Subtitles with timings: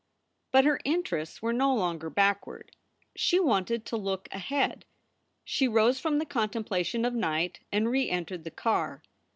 [0.51, 2.71] But her interests were no longer backward.
[3.15, 4.83] She wanted to look ahead.
[5.45, 9.03] She rose from the contemplation of night and re entered the car.